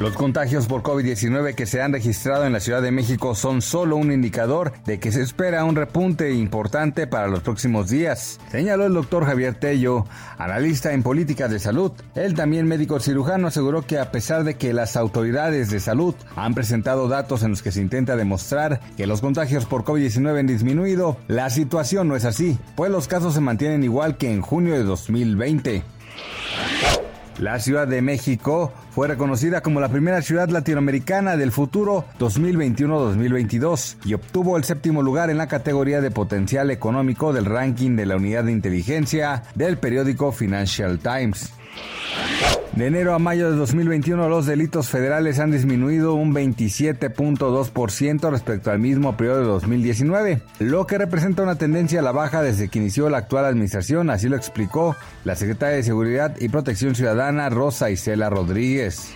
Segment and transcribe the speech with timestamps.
[0.00, 3.96] Los contagios por COVID-19 que se han registrado en la Ciudad de México son solo
[3.96, 8.94] un indicador de que se espera un repunte importante para los próximos días, señaló el
[8.94, 10.04] doctor Javier Tello,
[10.38, 11.90] analista en políticas de salud.
[12.14, 16.54] Él también médico cirujano aseguró que a pesar de que las autoridades de salud han
[16.54, 21.16] presentado datos en los que se intenta demostrar que los contagios por COVID-19 han disminuido,
[21.26, 24.84] la situación no es así, pues los casos se mantienen igual que en junio de
[24.84, 25.97] 2020.
[27.38, 34.14] La Ciudad de México fue reconocida como la primera ciudad latinoamericana del futuro 2021-2022 y
[34.14, 38.42] obtuvo el séptimo lugar en la categoría de potencial económico del ranking de la unidad
[38.42, 41.52] de inteligencia del periódico Financial Times.
[42.78, 48.78] De enero a mayo de 2021 los delitos federales han disminuido un 27.2% respecto al
[48.78, 53.10] mismo periodo de 2019, lo que representa una tendencia a la baja desde que inició
[53.10, 54.94] la actual administración, así lo explicó
[55.24, 59.12] la secretaria de Seguridad y Protección Ciudadana Rosa Isela Rodríguez.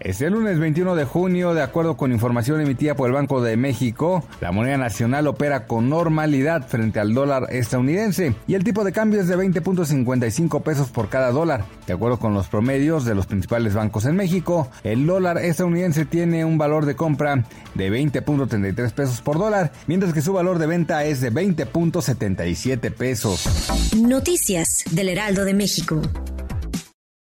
[0.00, 4.24] Este lunes 21 de junio, de acuerdo con información emitida por el Banco de México,
[4.40, 9.20] la moneda nacional opera con normalidad frente al dólar estadounidense y el tipo de cambio
[9.20, 11.64] es de 20.55 pesos por cada dólar.
[11.88, 16.44] De acuerdo con los promedios de los principales bancos en México, el dólar estadounidense tiene
[16.44, 21.04] un valor de compra de 20.33 pesos por dólar, mientras que su valor de venta
[21.04, 23.48] es de 20.77 pesos.
[23.96, 26.00] Noticias del Heraldo de México.